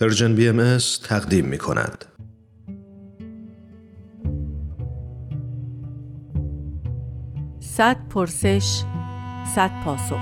پرژن 0.00 0.34
بی 0.34 0.48
ام 0.48 0.78
تقدیم 1.04 1.44
می 1.44 1.58
کند. 1.58 2.04
صد 7.60 8.08
پرسش 8.08 8.82
صد 9.54 9.70
پاسخ 9.84 10.20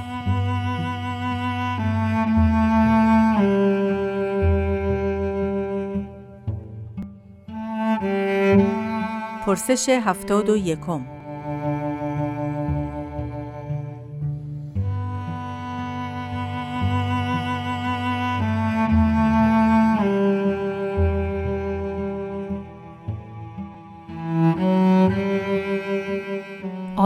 پرسش 9.46 9.88
هفتاد 9.88 10.48
و 10.48 10.56
یکم 10.56 11.17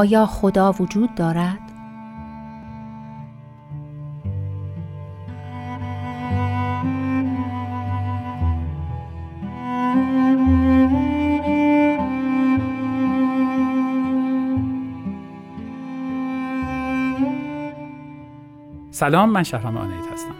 آیا 0.02 0.26
خدا 0.26 0.72
وجود 0.72 1.14
دارد؟ 1.14 1.58
سلام 18.90 19.30
من 19.30 19.42
شهرام 19.42 19.76
آنیت 19.76 19.94
هستم 20.12 20.34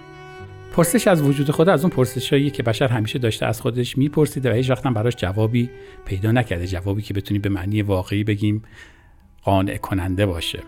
پرسش 0.73 1.09
از 1.09 1.23
وجود 1.23 1.51
خود 1.51 1.69
از 1.69 1.85
اون 1.85 1.91
پرسشایی 1.91 2.51
که 2.51 2.63
بشر 2.63 2.89
همیشه 2.89 3.19
داشته 3.19 3.47
از 3.47 3.61
خودش 3.61 3.99
میپرسیده 3.99 4.51
و 4.51 4.55
هیچ 4.55 4.71
وقت 4.71 4.83
براش 4.83 5.17
جوابی 5.17 5.71
پیدا 6.05 6.33
نکرده 6.33 6.67
جوابی 6.67 7.03
که 7.03 7.15
بتونی 7.15 7.39
به 7.39 7.49
معنی 7.49 7.83
واقعی 7.83 8.25
بگیم 8.25 8.63
قانع 9.43 9.77
کننده 9.77 10.27
باشه. 10.27 10.63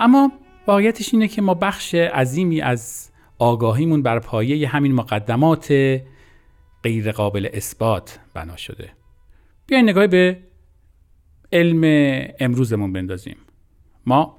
اما 0.00 0.32
واقعیتش 0.66 1.14
اینه 1.14 1.28
که 1.28 1.42
ما 1.42 1.54
بخش 1.54 1.94
عظیمی 1.94 2.60
از 2.60 3.10
آگاهیمون 3.38 4.02
بر 4.02 4.18
پایه 4.18 4.68
همین 4.68 4.92
مقدمات 4.92 5.72
غیر 6.82 7.12
قابل 7.12 7.48
اثبات 7.52 8.18
بنا 8.34 8.56
شده. 8.56 8.90
بیاین 9.66 9.88
نگاهی 9.88 10.06
به 10.06 10.38
علم 11.52 11.82
امروزمون 12.40 12.92
بندازیم. 12.92 13.36
ما 14.06 14.38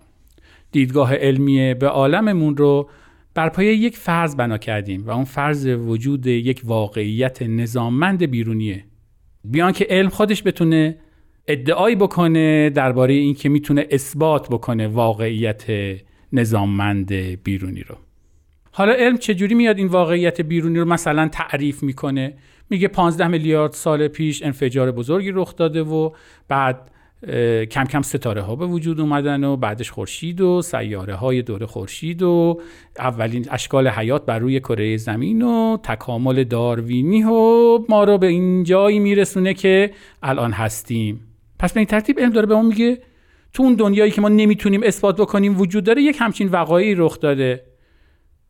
دیدگاه 0.72 1.16
علمی 1.16 1.74
به 1.74 1.88
عالممون 1.88 2.58
رو 2.58 2.90
بر 3.34 3.50
پایه 3.50 3.74
یک 3.74 3.98
فرض 3.98 4.36
بنا 4.36 4.58
کردیم 4.58 5.08
و 5.08 5.12
اون 5.12 5.24
فرض 5.24 5.66
وجود 5.66 6.28
یک 6.28 6.62
واقعیت 6.66 7.42
نظاممند 7.42 8.24
بیرونیه. 8.24 8.86
بیان 9.44 9.72
که 9.72 9.88
علم 9.90 10.10
خودش 10.10 10.44
بتونه 10.44 10.98
ادعایی 11.50 11.96
بکنه 11.96 12.70
درباره 12.70 13.14
اینکه 13.14 13.50
می‌تونه 13.50 13.88
اثبات 13.92 14.50
بکنه 14.50 14.88
واقعیت 14.88 15.64
نظاممند 16.34 17.14
بیرونی 17.14 17.82
رو. 17.82 17.96
حالا 18.72 18.94
علم 18.94 19.18
چجوری 19.18 19.56
میاد 19.56 19.78
این 19.78 19.88
واقعیت 19.88 20.42
بیرونی 20.42 20.80
رو 20.80 20.86
مثلا 20.86 21.28
تعریف 21.28 21.84
می‌کنه؟ 21.84 22.34
میگه 22.70 22.88
15 22.88 23.28
میلیارد 23.28 23.72
سال 23.74 24.08
پیش 24.08 24.44
انفجار 24.44 24.92
بزرگی 24.92 25.32
رخ 25.32 25.56
داده 25.56 25.84
و 25.84 26.12
بعد 26.48 26.92
کم 27.72 27.84
کم 27.84 28.02
ستاره 28.02 28.42
ها 28.42 28.56
به 28.56 28.66
وجود 28.66 29.00
اومدن 29.00 29.44
و 29.44 29.58
بعدش 29.58 29.92
خورشید 29.92 30.42
و 30.42 30.62
سیاره 30.62 31.16
های 31.16 31.42
دور 31.42 31.66
خورشید 31.66 32.22
و 32.22 32.62
اولین 33.00 33.46
اشکال 33.52 33.88
حیات 33.88 34.26
بر 34.26 34.40
روی 34.40 34.60
کره 34.60 34.98
زمین 34.98 35.42
و 35.42 35.78
تکامل 35.84 36.44
داروینی 36.44 37.24
و 37.24 37.80
ما 37.90 38.04
رو 38.04 38.18
به 38.18 38.28
این 38.28 38.64
جایی 38.64 39.00
میرسونه 39.00 39.54
که 39.54 39.92
الان 40.24 40.52
هستیم. 40.52 41.29
پس 41.60 41.74
به 41.74 41.80
این 41.80 41.88
ترتیب 41.88 42.20
علم 42.20 42.30
داره 42.30 42.46
به 42.46 42.56
ما 42.56 42.62
میگه 42.62 43.02
تو 43.54 43.64
اون 43.64 43.74
دنیایی 43.74 44.12
که 44.12 44.22
ما 44.22 44.30
نمی‌تونیم 44.30 44.84
اثبات 44.84 45.22
بکنیم 45.22 45.60
وجود 45.60 45.84
داره 45.84 46.02
یک 46.02 46.18
همچین 46.20 46.48
وقایعی 46.48 46.96
رخ 46.96 47.20
داده 47.20 47.64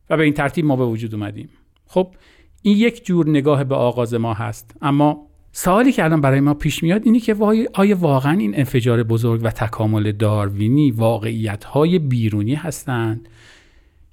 و 0.10 0.18
به 0.18 0.24
این 0.24 0.34
ترتیب 0.34 0.66
ما 0.66 0.76
به 0.76 0.86
وجود 0.86 1.14
اومدیم. 1.14 1.50
خب 1.86 2.14
این 2.62 2.78
یک 2.78 3.06
جور 3.06 3.30
نگاه 3.30 3.64
به 3.64 3.76
آغاز 3.76 4.14
ما 4.14 4.34
هست. 4.34 4.76
اما 4.82 5.28
سوالی 5.52 5.92
که 5.92 6.04
الان 6.04 6.22
برای 6.22 6.40
ما 6.40 6.54
پیش 6.54 6.84
میاد 6.84 7.02
اینه 7.06 7.20
که 7.20 7.36
آیا 7.74 7.98
واقعا 8.00 8.38
این 8.38 8.58
انفجار 8.58 9.04
بزرگ 9.04 9.42
و 9.44 9.50
تکامل 9.50 10.12
داروینی 10.12 10.92
واقعیت 10.92 11.64
های 11.64 12.00
بیرونی 12.00 12.56
هستند؟ 12.56 13.30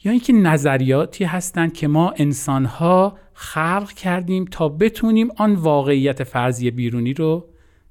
یا 0.05 0.13
اینکه 0.13 0.33
نظریاتی 0.33 1.25
هستند 1.25 1.73
که 1.73 1.89
ما 1.89 2.15
انسانها 2.17 3.19
خلق 3.35 3.93
کردیم 3.93 4.45
تا 4.45 4.69
بتونیم 4.69 5.29
آن 5.37 5.55
واقعیت 5.55 6.25
فرضی 6.25 6.71
بیرونی 6.71 7.15
رو 7.15 7.49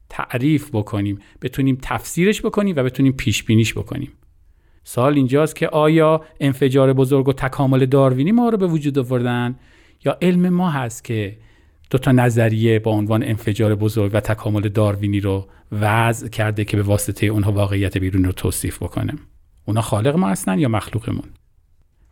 تعریف 0.10 0.70
بکنیم 0.74 1.20
بتونیم 1.42 1.78
تفسیرش 1.82 2.42
بکنیم 2.42 2.76
و 2.76 2.84
بتونیم 2.84 3.14
پیش 3.14 3.44
بینیش 3.44 3.74
بکنیم. 3.74 4.12
سوال 4.84 5.14
اینجاست 5.14 5.56
که 5.56 5.68
آیا 5.68 6.22
انفجار 6.40 6.94
بزرگ 6.94 7.28
و 7.28 7.34
تکامل 7.34 7.86
داروینی 7.86 8.32
ما 8.32 8.50
رو 8.50 8.58
به 8.58 8.68
وجود 8.68 9.00
آوردن 9.00 9.56
یا 10.06 10.18
علم 10.22 10.50
ما 10.50 10.70
هست 10.70 11.04
که 11.04 11.38
دو 11.90 11.98
تا 11.98 12.12
نظریه 12.12 12.80
با 12.80 12.92
عنوان 12.92 13.24
انفجار 13.24 13.76
بزرگ 13.76 14.12
و 14.14 14.20
تکامل 14.20 14.70
داروینی 14.70 15.20
رو 15.20 15.48
وضع 15.72 16.28
کرده 16.28 16.66
که 16.66 16.78
به 16.78 16.84
واسطه 16.84 17.26
اونها 17.26 17.52
واقعیت 17.52 17.98
بیرونی 17.98 18.26
رو 18.26 18.32
توصیف 18.32 18.84
بکنه؟ 18.84 19.14
اونا 19.66 19.82
خالق 19.82 20.16
ما 20.16 20.30
هستن 20.30 20.60
یا 20.60 20.70
مخلوقمون؟ 20.70 21.30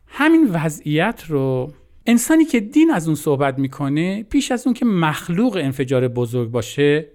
همین 0.07 0.49
وضعیت 0.53 1.23
رو 1.27 1.73
انسانی 2.05 2.45
که 2.45 2.59
دین 2.59 2.91
از 2.91 3.07
اون 3.07 3.15
صحبت 3.15 3.59
می‌کنه 3.59 4.23
پیش 4.23 4.51
از 4.51 4.67
اون 4.67 4.73
که 4.73 4.85
مخلوق 4.85 5.59
انفجار 5.61 6.07
بزرگ 6.07 6.51
باشه 6.51 7.05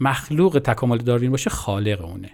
مخلوق 0.00 0.60
تکامل 0.64 0.98
داروین 0.98 1.30
باشه 1.30 1.50
خالق 1.50 2.04
اونه. 2.04 2.30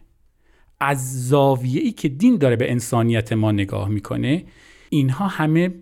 از 0.80 1.28
زاویه 1.28 1.80
ای 1.80 1.92
که 1.92 2.08
دین 2.08 2.38
داره 2.38 2.56
به 2.56 2.70
انسانیت 2.70 3.32
ما 3.32 3.52
نگاه 3.52 3.88
می‌کنه 3.88 4.44
اینها 4.90 5.26
همه 5.26 5.74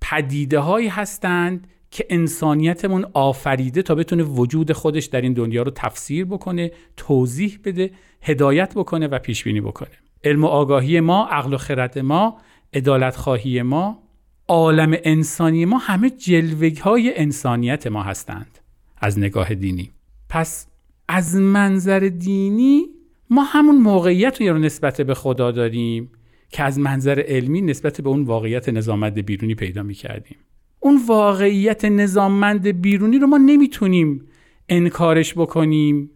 پدیده 0.00 0.58
هایی 0.58 0.88
هستند 0.88 1.66
که 1.90 2.06
انسانیتمون 2.10 3.06
آفریده 3.12 3.82
تا 3.82 3.94
بتونه 3.94 4.22
وجود 4.22 4.72
خودش 4.72 5.04
در 5.04 5.20
این 5.20 5.32
دنیا 5.32 5.62
رو 5.62 5.70
تفسیر 5.74 6.24
بکنه 6.24 6.72
توضیح 6.96 7.58
بده 7.64 7.90
هدایت 8.22 8.74
بکنه 8.74 9.06
و 9.06 9.18
پیش 9.18 9.44
بینی 9.44 9.60
بکنه. 9.60 9.90
علم 10.24 10.44
و 10.44 10.46
آگاهی 10.46 11.00
ما 11.00 11.26
عقل 11.26 11.54
و 11.54 11.56
خرد 11.56 11.98
ما 11.98 12.38
عدالت 12.72 13.16
خواهی 13.16 13.62
ما 13.62 14.02
عالم 14.48 14.96
انسانی 15.04 15.64
ما 15.64 15.78
همه 15.78 16.10
جلوه 16.10 16.70
های 16.82 17.18
انسانیت 17.18 17.86
ما 17.86 18.02
هستند 18.02 18.58
از 18.96 19.18
نگاه 19.18 19.54
دینی. 19.54 19.90
پس 20.28 20.66
از 21.08 21.36
منظر 21.36 21.98
دینی 22.18 22.86
ما 23.30 23.42
همون 23.42 23.76
موقعیت 23.76 24.42
رو 24.42 24.58
نسبت 24.58 25.00
به 25.00 25.14
خدا 25.14 25.50
داریم 25.50 26.10
که 26.50 26.62
از 26.62 26.78
منظر 26.78 27.22
علمی 27.26 27.60
نسبت 27.60 28.00
به 28.00 28.08
اون 28.08 28.22
واقعیت 28.24 28.68
نظاممند 28.68 29.14
بیرونی 29.14 29.54
پیدا 29.54 29.82
می 29.82 29.94
کردیم. 29.94 30.36
اون 30.80 31.00
واقعیت 31.06 31.84
نظاممند 31.84 32.68
بیرونی 32.68 33.18
رو 33.18 33.26
ما 33.26 33.36
نمی‌تونیم 33.36 34.26
انکارش 34.68 35.34
بکنیم. 35.34 36.10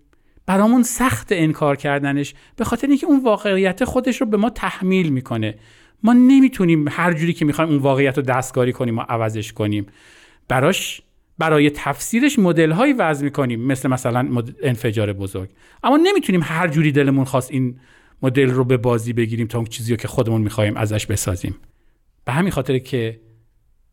برامون 0.47 0.83
سخت 0.83 1.29
انکار 1.31 1.77
کردنش 1.77 2.35
به 2.57 2.65
خاطر 2.65 2.87
اینکه 2.87 3.07
اون 3.07 3.23
واقعیت 3.25 3.85
خودش 3.85 4.21
رو 4.21 4.27
به 4.27 4.37
ما 4.37 4.51
تحمیل 4.51 5.09
می‌کنه. 5.09 5.55
ما 6.03 6.13
نمی‌تونیم 6.13 6.89
هر 6.89 7.13
جوری 7.13 7.33
که 7.33 7.45
می‌خوایم 7.45 7.71
اون 7.71 7.79
واقعیت 7.79 8.17
رو 8.17 8.23
دستکاری 8.23 8.73
کنیم 8.73 8.99
و 8.99 9.01
عوضش 9.01 9.53
کنیم. 9.53 9.87
براش 10.49 11.03
برای 11.39 11.71
تفسیرش 11.71 12.39
مدل 12.39 12.71
هایی 12.71 12.93
وضع 12.93 13.25
می‌کنیم 13.25 13.61
مثل 13.61 13.89
مثلا 13.89 14.43
انفجار 14.63 15.13
بزرگ. 15.13 15.51
اما 15.83 15.97
نمی‌تونیم 15.97 16.41
هر 16.45 16.69
جوری 16.69 16.93
دلمون 16.93 17.25
خواست 17.25 17.51
این 17.51 17.81
مدل 18.23 18.51
رو 18.51 18.65
به 18.65 18.77
بازی 18.77 19.13
بگیریم 19.13 19.47
تا 19.47 19.59
اون 19.59 19.67
چیزی 19.67 19.97
که 19.97 20.09
خودمون 20.09 20.41
می‌خوایم 20.41 20.77
ازش 20.77 21.07
بسازیم. 21.07 21.55
به 22.25 22.33
همین 22.33 22.51
خاطر 22.51 22.79
که 22.79 23.21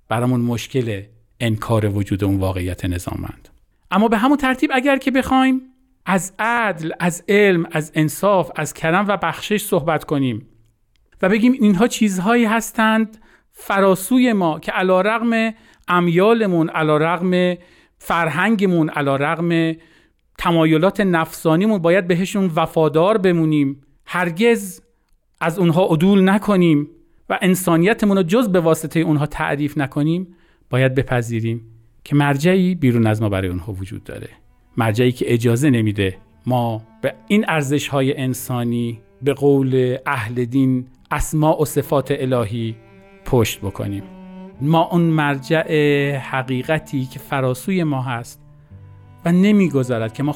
برامون 0.10 0.42
مشکل 0.42 1.02
انکار 1.40 1.90
وجود 1.90 2.24
اون 2.24 2.38
واقعیت 2.38 2.86
نظامند. 2.86 3.50
اما 3.92 4.08
به 4.08 4.18
همون 4.18 4.38
ترتیب 4.38 4.72
اگر 4.74 4.98
که 4.98 5.12
بخوایم 5.12 5.62
از 6.06 6.34
عدل 6.40 6.92
از 7.00 7.24
علم 7.28 7.68
از 7.72 7.92
انصاف 7.96 8.52
از 8.56 8.74
کرم 8.74 9.06
و 9.08 9.18
بخشش 9.18 9.64
صحبت 9.64 10.04
کنیم 10.04 10.48
و 11.22 11.30
بگیم 11.30 11.52
اینها 11.52 11.88
چیزهایی 11.88 12.46
هستند 12.46 13.18
فراسوی 13.52 14.34
ما 14.34 14.60
که 14.60 14.72
علا 14.72 15.02
رغم 15.02 15.54
امیالمون 15.88 16.70
علا 16.70 16.98
رغم 16.98 17.58
فرهنگمون 17.98 18.90
علا 18.90 19.16
رغم 19.16 19.76
تمایلات 20.38 21.02
نفسانیمون 21.02 21.78
باید 21.78 22.08
بهشون 22.08 22.52
وفادار 22.56 23.18
بمونیم. 23.18 23.82
هرگز 24.06 24.82
از 25.42 25.60
اونها 25.60 25.86
عدول 25.86 26.30
نکنیم 26.30 26.88
و 27.30 27.40
انسانیتمون 27.42 28.18
رو 28.18 28.24
جز 28.24 28.50
به 28.50 28.60
واسطه 28.60 29.00
اونها 29.00 29.26
تعریف 29.26 29.78
نکنیم. 29.78 30.28
باید 30.70 30.96
بپذیریم 30.96 31.62
که 32.04 32.16
مرجعی 32.16 32.76
بیرون 32.76 33.08
از 33.08 33.22
ما 33.22 33.30
برای 33.30 33.50
اونها 33.50 33.74
وجود 33.74 34.04
داره. 34.04 34.30
مرجعی 34.78 35.12
که 35.12 35.34
اجازه 35.34 35.70
نمیده 35.70 36.18
ما 36.46 36.82
به 37.02 37.14
این 37.28 37.46
ارزش 37.48 37.88
های 37.88 38.18
انسانی 38.18 39.02
به 39.22 39.34
قول 39.34 39.98
اهل 40.06 40.46
دین 40.46 40.88
اسماع 41.12 41.62
و 41.62 41.66
صفات 41.66 42.12
الهی 42.12 42.76
پشت 43.26 43.60
بکنیم. 43.60 44.15
ما 44.62 44.90
اون 44.92 45.02
مرجع 45.02 46.16
حقیقتی 46.16 47.06
که 47.06 47.20
فراسوی 47.20 47.84
ما 47.84 48.02
هست 48.02 48.42
و 49.26 49.32
نمی‌گذارد 49.32 50.14
که 50.14 50.24
ما 50.24 50.32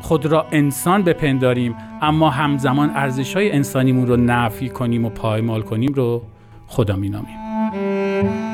خود 0.00 0.26
را 0.26 0.46
انسان 0.52 1.02
بپنداریم 1.02 1.74
اما 2.02 2.30
همزمان 2.30 2.90
ارزش 2.90 3.36
های 3.36 3.52
انسانیمون 3.52 4.06
رو 4.06 4.16
نفی 4.16 4.68
کنیم 4.68 5.04
و 5.04 5.08
پایمال 5.08 5.62
کنیم 5.62 5.92
رو 5.92 6.22
خدا 6.66 6.96
مینامیم. 6.96 8.53